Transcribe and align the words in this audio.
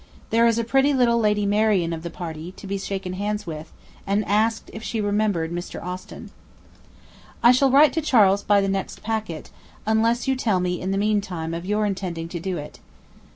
There 0.31 0.47
is 0.47 0.57
a 0.57 0.63
pretty 0.63 0.95
little 0.95 1.19
Lady 1.19 1.45
Marianne 1.45 1.93
of 1.93 2.01
the 2.01 2.09
party, 2.09 2.53
to 2.53 2.65
be 2.65 2.79
shaken 2.79 3.13
hands 3.13 3.45
with, 3.45 3.71
and 4.07 4.25
asked 4.25 4.71
if 4.73 4.81
she 4.81 4.99
remembered 4.99 5.51
Mr. 5.51 5.79
Austen:... 5.85 6.31
'I 7.43 7.51
shall 7.51 7.69
write 7.69 7.93
to 7.93 8.01
Charles 8.01 8.41
by 8.41 8.61
the 8.61 8.67
next 8.67 9.03
packet, 9.03 9.51
unless 9.85 10.27
you 10.27 10.35
tell 10.35 10.59
me 10.59 10.81
in 10.81 10.89
the 10.89 10.97
meantime 10.97 11.53
of 11.53 11.67
your 11.67 11.85
intending 11.85 12.27
to 12.29 12.39
do 12.39 12.57
it. 12.57 12.79